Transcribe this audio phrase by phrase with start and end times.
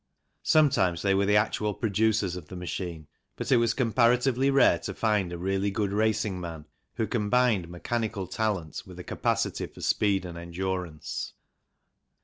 [0.41, 4.95] Sometimes they were the actual producers of the machine, but it was comparatively rare to
[4.95, 10.25] find a really good racing man who combined mechanical talent with a capacity for speed
[10.25, 11.35] and endurance.